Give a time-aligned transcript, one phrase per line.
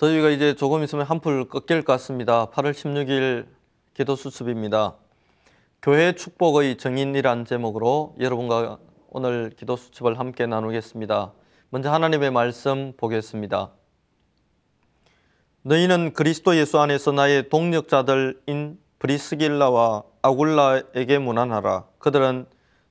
[0.00, 2.46] 더위가 이제 조금 있으면 한풀 꺾일 것 같습니다.
[2.46, 3.44] 8월 16일
[3.92, 4.94] 기도 수첩입니다.
[5.82, 8.78] 교회 축복의 정인이란 제목으로 여러분과
[9.10, 11.34] 오늘 기도 수첩을 함께 나누겠습니다.
[11.68, 13.72] 먼저 하나님의 말씀 보겠습니다.
[15.64, 21.84] 너희는 그리스도 예수 안에서 나의 동력자들인 브리스길라와 아굴라에게 문안하라.
[21.98, 22.46] 그들은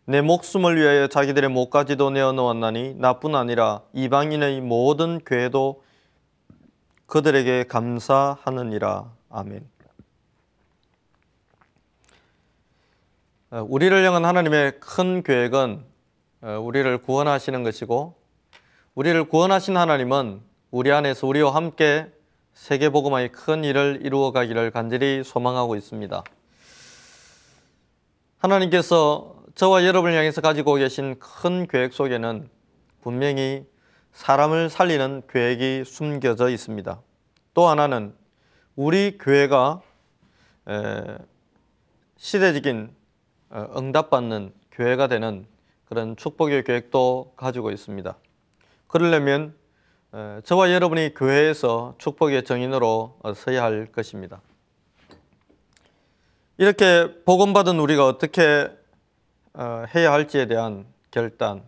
[0.06, 5.89] 내 목숨을 위하여 자기들의 목까지도 내어 놓았나니 나뿐 아니라 이방인의 모든 교회도
[7.10, 9.12] 그들에게 감사하느니라.
[9.32, 9.68] 아멘.
[13.50, 15.84] 어, 우리를 향한 하나님의 큰 계획은
[16.42, 18.16] 어, 우리를 구원하시는 것이고
[18.94, 22.14] 우리를 구원하신 하나님은 우리 안에서 우리와 함께
[22.54, 26.24] 세계 복음화의 큰 일을 이루어 가기를 간절히 소망하고 있습니다.
[28.38, 32.48] 하나님께서 저와 여러분을 향해서 가지고 계신 큰 계획 속에는
[33.02, 33.66] 분명히
[34.14, 37.02] 사람을 살리는 계획이 숨겨져 있습니다.
[37.54, 38.14] 또 하나는
[38.76, 39.82] 우리 교회가
[42.18, 42.94] 시대적인
[43.50, 45.48] 어, 응답받는 교회가 되는
[45.86, 48.16] 그런 축복의 계획도 가지고 있습니다.
[48.88, 49.56] 그러려면
[50.44, 54.42] 저와 여러분이 교회에서 축복의 정인으로 어, 서야 할 것입니다.
[56.58, 58.70] 이렇게 복음받은 우리가 어떻게
[59.54, 61.64] 어, 해야 할지에 대한 결단,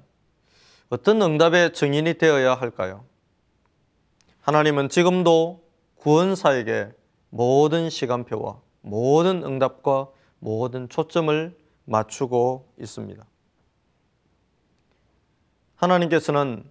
[0.92, 3.06] 어떤 응답의 증인이 되어야 할까요?
[4.42, 5.64] 하나님은 지금도
[5.96, 6.90] 구원사에게
[7.30, 13.24] 모든 시간표와 모든 응답과 모든 초점을 맞추고 있습니다.
[15.78, 16.70] 하나님께서는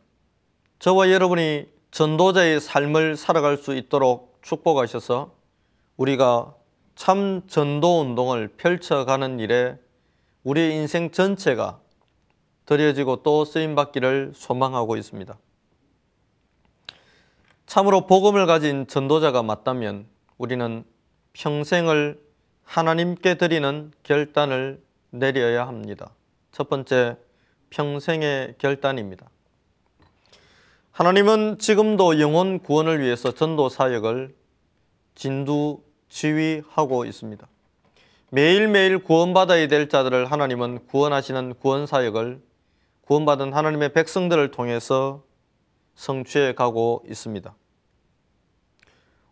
[0.80, 5.32] 저와 여러분이 전도자의 삶을 살아갈 수 있도록 축복하셔서
[5.96, 6.54] 우리가
[6.94, 9.78] 참 전도 운동을 펼쳐가는 일에
[10.44, 11.80] 우리의 인생 전체가
[12.70, 15.36] 드려지고 또 쓰임 받기를 소망하고 있습니다.
[17.66, 20.06] 참으로 복음을 가진 전도자가 맞다면
[20.38, 20.84] 우리는
[21.32, 22.20] 평생을
[22.62, 26.12] 하나님께 드리는 결단을 내려야 합니다.
[26.52, 27.16] 첫 번째,
[27.70, 29.28] 평생의 결단입니다.
[30.92, 34.32] 하나님은 지금도 영혼 구원을 위해서 전도 사역을
[35.16, 37.48] 진두 지휘하고 있습니다.
[38.30, 42.49] 매일매일 구원받아야 될 자들을 하나님은 구원하시는 구원 사역을
[43.10, 45.24] 구원받은 하나님의 백성들을 통해서
[45.96, 47.52] 성취해 가고 있습니다.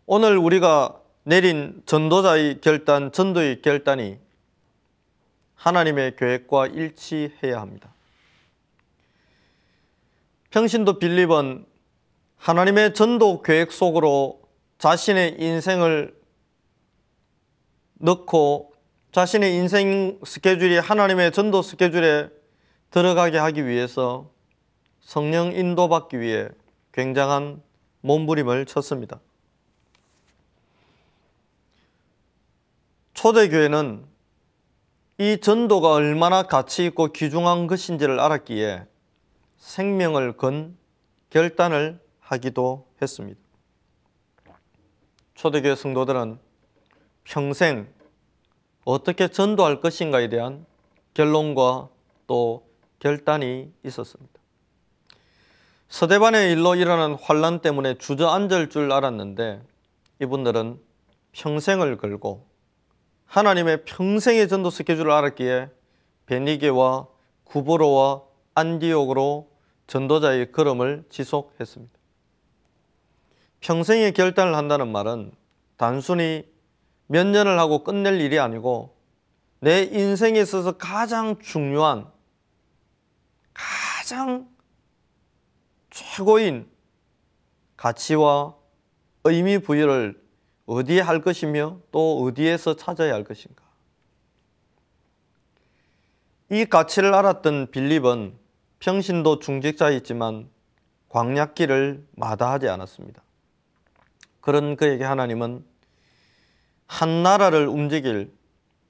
[0.05, 4.17] 오늘 우리가 내린 전도자의 결단, 전도의 결단이
[5.55, 7.93] 하나님의 계획과 일치해야 합니다.
[10.49, 11.65] 평신도 빌립은
[12.35, 14.41] 하나님의 전도 계획 속으로
[14.77, 16.13] 자신의 인생을
[17.93, 18.73] 넣고
[19.13, 22.38] 자신의 인생 스케줄이 하나님의 전도 스케줄에
[22.91, 24.29] 들어가게 하기 위해서
[25.01, 26.49] 성령 인도받기 위해
[26.91, 27.61] 굉장한
[28.01, 29.19] 몸부림을 쳤습니다.
[33.13, 34.05] 초대교회는
[35.17, 38.85] 이 전도가 얼마나 가치 있고 귀중한 것인지를 알았기에
[39.57, 40.77] 생명을 건
[41.29, 43.39] 결단을 하기도 했습니다.
[45.35, 46.39] 초대교회 성도들은
[47.25, 47.93] 평생
[48.85, 50.65] 어떻게 전도할 것인가에 대한
[51.13, 51.89] 결론과
[52.25, 52.68] 또
[52.99, 54.39] 결단이 있었습니다.
[55.89, 59.61] 서대반의 일로 일어난 환란 때문에 주저앉을 줄 알았는데
[60.21, 60.79] 이분들은
[61.31, 62.45] 평생을 걸고
[63.25, 65.69] 하나님의 평생의 전도 스케줄을 알았기에
[66.25, 67.07] 베니게와
[67.45, 68.23] 구보로와
[68.53, 69.49] 안디옥으로
[69.87, 71.93] 전도자의 걸음을 지속했습니다.
[73.61, 75.31] 평생의 결단을 한다는 말은
[75.77, 76.43] 단순히
[77.07, 78.95] 몇 년을 하고 끝낼 일이 아니고
[79.59, 82.07] 내 인생에 있어서 가장 중요한
[84.09, 84.49] 가장
[85.91, 86.67] 최고인
[87.77, 88.55] 가치와
[89.23, 90.19] 의미 부여를
[90.65, 93.63] 어디에 할 것이며 또 어디에서 찾아야 할 것인가.
[96.49, 98.35] 이 가치를 알았던 빌립은
[98.79, 100.49] 평신도 중직자였지만
[101.09, 103.21] 광약길을 마다하지 않았습니다.
[104.41, 105.63] 그런 그에게 하나님은
[106.87, 108.35] 한 나라를 움직일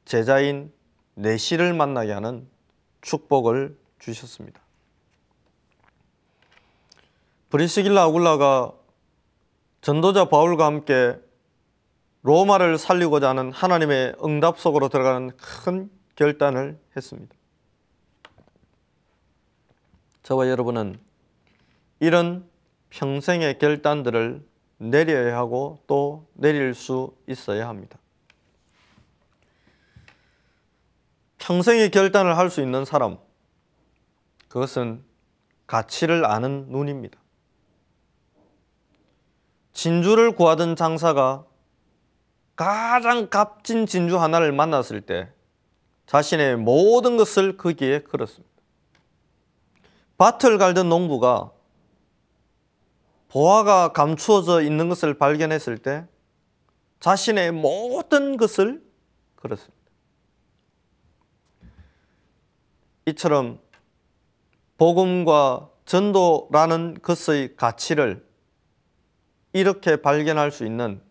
[0.06, 0.72] 제자인
[1.16, 2.48] 내시를 만나게 하는
[3.02, 4.62] 축복을 주셨습니다.
[7.50, 8.74] 브리스길라 아굴라가
[9.82, 11.20] 전도자 바울과 함께
[12.22, 17.34] 로마를 살리고자 하는 하나님의 응답 속으로 들어가는 큰 결단을 했습니다.
[20.22, 21.00] 저와 여러분은
[22.00, 22.48] 이런
[22.90, 24.46] 평생의 결단들을
[24.78, 27.98] 내려야 하고 또 내릴 수 있어야 합니다.
[31.40, 33.18] 평생의 결단을 할 수 있는 사람,
[34.50, 35.04] 그것은
[35.68, 37.18] 가치를 아는 눈입니다.
[39.80, 41.46] 진주를 구하던 장사가
[42.58, 45.32] 가장 값진 진주 하나를 만났을 때
[46.06, 48.50] 자신의 모든 것을 거기에 걸었습니다.
[50.18, 51.54] 밭을 갈던 농부가
[53.30, 56.06] 보화가 감추어져 있는 것을 발견했을 때
[57.00, 58.84] 자신의 모든 것을
[59.38, 59.78] 걸었습니다.
[63.06, 63.62] 이처럼
[64.78, 68.29] 복음과 전도라는 것의 가치를
[69.54, 71.02] 이렇게 발견할 수 있는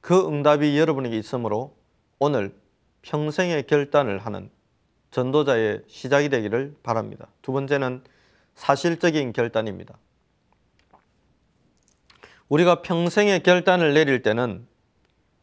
[0.00, 1.76] 그 응답이 여러분에게 있으므로
[2.18, 2.54] 오늘
[3.02, 4.50] 평생의 결단을 하는
[5.10, 7.28] 전도자의 시작이 되기를 바랍니다.
[7.42, 8.02] 두 번째는
[8.54, 9.96] 사실적인 결단입니다.
[12.48, 14.66] 우리가 평생의 결단을 내릴 때는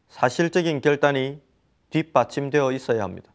[0.10, 1.42] 사실적인 결단이
[1.90, 3.32] 뒷받침되어 있어야 합니다.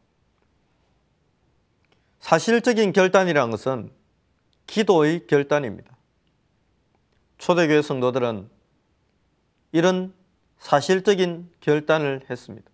[2.20, 3.90] 사실적인 결단이라는 것은
[4.66, 5.96] 기도의 결단입니다.
[7.38, 8.48] 초대교회 성도들은
[9.72, 10.14] 이런
[10.58, 12.70] 사실적인 결단을 했습니다.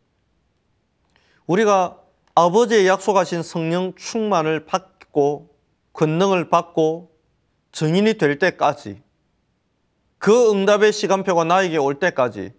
[1.46, 1.98] 우리가
[2.34, 5.56] 아버지의 약속하신 성령 충만을 받고
[5.92, 7.10] 권능을 받고
[7.72, 9.02] 증인이 될 때까지
[10.18, 12.52] 그 응답의 시간표가 나에게 올 때까지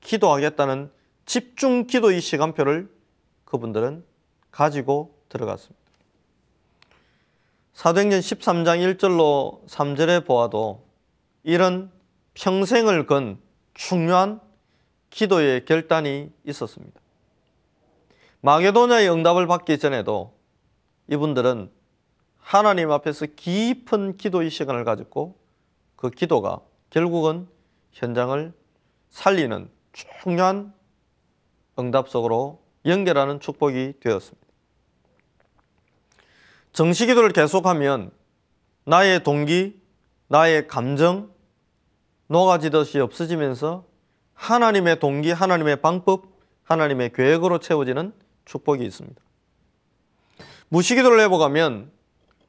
[0.00, 0.90] 기도하겠다는
[1.26, 2.90] 집중 기도의 시간표를
[3.44, 4.04] 그분들은
[4.50, 5.78] 가지고 들어갔습니다.
[7.74, 10.86] 사도행전 13장 1절로 3절에 보아도
[11.42, 11.90] 이런
[12.34, 13.40] 평생을 건
[13.80, 14.42] 중요한
[15.08, 17.00] 기도의 결단이 있었습니다.
[18.42, 20.34] 마게도냐의 응답을 받기 전에도
[21.08, 21.70] 이분들은
[22.38, 25.34] 하나님 앞에서 깊은 기도의 시간을 가졌고
[25.96, 26.60] 그 기도가
[26.90, 27.48] 결국은
[27.92, 28.52] 현장을
[29.08, 30.74] 살리는 중요한
[31.78, 34.46] 응답 속으로 연결하는 축복이 되었습니다.
[36.74, 38.10] 정시 기도를 계속하면
[38.84, 39.80] 나의 동기,
[40.28, 41.30] 나의 감정
[42.30, 43.84] 녹아지듯이 없어지면서
[44.34, 46.26] 하나님의 동기, 하나님의 방법,
[46.62, 48.12] 하나님의 계획으로 채워지는
[48.44, 49.20] 축복이 있습니다.
[50.68, 51.90] 무시기도를 해보가면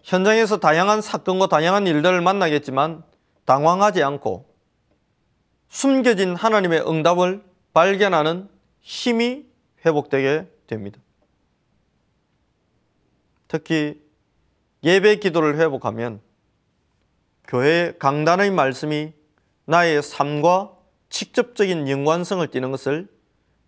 [0.04, 3.04] 현장에서 다양한 사건과 다양한 일들을 만나겠지만
[3.46, 4.46] 당황하지 않고
[5.70, 7.44] 숨겨진 하나님의 응답을
[7.74, 8.50] 발견하는
[8.82, 9.48] 힘이
[9.84, 11.00] 회복되게 됩니다.
[13.48, 14.00] 특히
[14.84, 16.22] 예배 기도를 회복하면
[17.48, 19.14] 교회 강단의 말씀이
[19.72, 20.76] 나의 삶과
[21.10, 23.08] 직접적인 연관성을 띠는 것을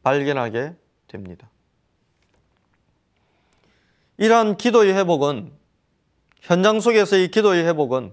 [0.04, 0.76] 발견하게
[1.08, 1.50] 됩니다.
[4.18, 5.54] 이러한 기도의 회복은
[6.42, 8.12] 현장 속에서의 기도의 회복은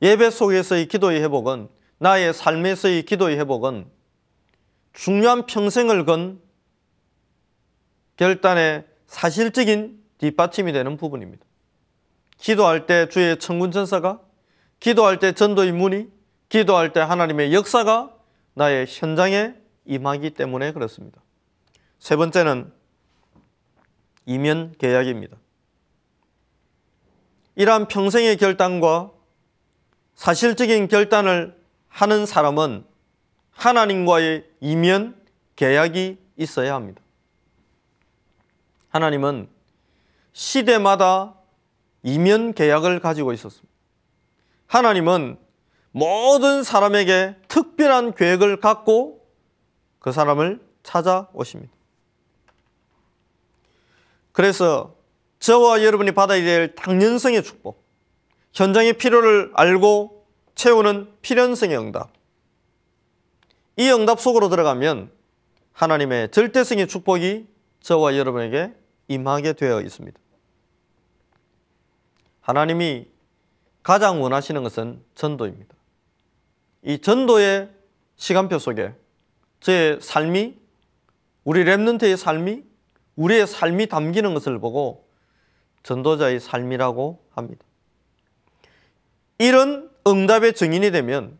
[0.00, 3.90] 예배 속에서의 기도의 회복은 나의 삶에서의 기도의 회복은
[4.94, 6.40] 중요한 평생을 건
[8.16, 11.44] 결단의 사실적인 뒷받침이 되는 부분입니다.
[12.38, 14.22] 기도할 때 주의 천군 천사가,
[14.80, 16.17] 기도할 때 전도의 문이,
[16.48, 18.14] 기도할 때 하나님의 역사가
[18.54, 19.54] 나의 현장에
[19.84, 21.20] 임하기 때문에 그렇습니다.
[21.98, 22.72] 세 번째는
[24.26, 25.36] 이면 계약입니다.
[27.54, 29.10] 이러한 평생의 결단과
[30.14, 31.58] 사실적인 결단을
[31.88, 32.84] 하는 사람은
[33.50, 35.20] 하나님과의 이면
[35.56, 37.02] 계약이 있어야 합니다.
[38.90, 39.48] 하나님은
[40.32, 41.34] 시대마다
[42.04, 43.68] 이면 계약을 가지고 있었습니다.
[44.66, 45.38] 하나님은
[45.92, 49.26] 모든 사람에게 특별한 계획을 갖고
[49.98, 51.72] 그 사람을 찾아오십니다.
[54.32, 54.94] 그래서
[55.40, 57.84] 저와 여러분이 받아야 될 당연성의 축복,
[58.52, 62.12] 현장의 필요를 알고 채우는 필연성의 응답.
[63.76, 65.10] 이 응답 속으로 들어가면
[65.72, 67.46] 하나님의 절대성의 축복이
[67.80, 68.72] 저와 여러분에게
[69.06, 70.18] 임하게 되어 있습니다.
[72.40, 73.06] 하나님이
[73.82, 75.77] 가장 원하시는 것은 전도입니다.
[76.88, 77.68] 이 전도의
[78.16, 78.94] 시간표 속에
[79.60, 80.56] 제 삶이
[81.44, 82.62] 우리 랩런트의 삶이
[83.14, 85.06] 우리의 삶이 담기는 것을 보고
[85.82, 87.62] 전도자의 삶이라고 합니다.
[89.38, 91.38] 이런 응답의 증인이 되면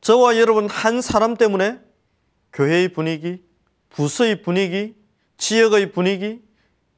[0.00, 1.78] 저와 여러분 한 사람 때문에
[2.54, 3.44] 교회의 분위기,
[3.90, 4.94] 부서의 분위기,
[5.36, 6.42] 지역의 분위기,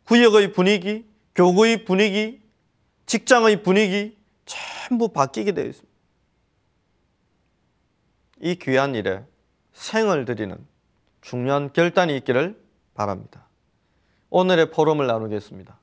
[0.05, 1.05] 구역의 분위기,
[1.35, 2.41] 교구의 분위기,
[3.07, 5.96] 직장의 분위기 전부 바뀌게 되어 있습니다.
[8.41, 9.25] 이 귀한 일에
[9.73, 10.57] 생을 드리는
[11.21, 12.61] 중요한 결단이 있기를
[12.95, 13.47] 바랍니다.
[14.31, 15.79] 오늘의 포럼을 나누겠습니다.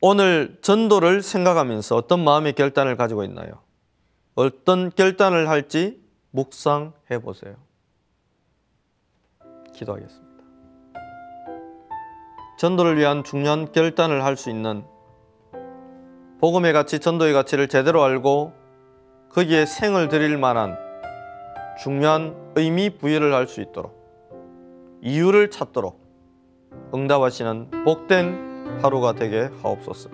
[0.00, 3.62] 오늘 전도를 생각하면서 어떤 마음의 결단을 가지고 있나요?
[4.34, 7.56] 어떤 결단을 할지 묵상해 보세요.
[9.74, 10.32] 기도하겠습니다.
[12.58, 14.84] 전도를 위한 중요한 결단을 할 수 있는
[16.40, 18.52] 복음의 가치, 전도의 가치를 제대로 알고
[19.32, 20.76] 거기에 생을 드릴 만한
[21.82, 24.00] 중요한 의미 부여를 할 수 있도록
[25.00, 26.00] 이유를 찾도록
[26.94, 30.10] 응답하시는 복된 하루가 되게 하옵소서.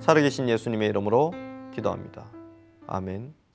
[0.00, 1.32] 살아계신 예수님의 이름으로
[1.74, 2.30] 기도합니다.
[2.86, 3.45] 아멘.